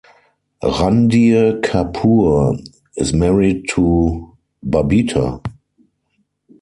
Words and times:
Randhir 0.63 1.61
Kapoor 1.61 2.57
is 2.97 3.13
married 3.13 3.69
to 3.75 4.35
Babita. 4.65 5.43